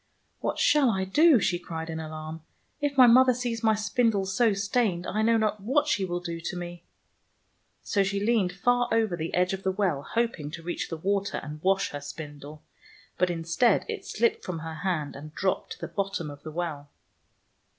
''What 0.39 0.57
shall 0.57 0.89
I 0.89 1.03
do?" 1.05 1.39
she 1.39 1.59
cried 1.59 1.87
in 1.87 1.99
alarm." 1.99 2.41
If 2.81 2.97
my 2.97 3.05
mother 3.05 3.35
sees 3.35 3.61
my 3.61 3.75
spindle 3.75 4.25
so 4.25 4.51
stained, 4.51 5.05
I 5.05 5.21
know 5.21 5.37
not 5.37 5.59
what 5.59 5.87
she 5.87 6.05
will 6.05 6.19
do 6.19 6.39
to 6.41 6.55
me! 6.55 6.83
So 7.83 8.01
she 8.03 8.19
leaned 8.19 8.51
far 8.51 8.89
over 8.91 9.15
the 9.15 9.31
edge 9.35 9.53
of 9.53 9.61
the 9.61 9.71
well, 9.71 10.01
hoping 10.01 10.49
to 10.53 10.63
reach 10.63 10.89
the 10.89 10.97
water 10.97 11.39
and 11.43 11.61
wash 11.61 11.91
her 11.91 12.01
spindle, 12.01 12.63
but 13.19 13.29
instead 13.29 13.85
it 13.87 14.03
slipped 14.03 14.43
from 14.43 14.57
her 14.65 14.73
hand 14.77 15.15
and 15.15 15.35
dropped 15.35 15.73
to 15.73 15.79
the 15.79 15.87
bottom 15.87 16.31
of 16.31 16.41
the 16.41 16.51
well. 16.51 16.89